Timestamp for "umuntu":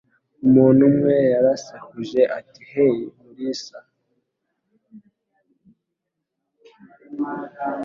0.45-0.81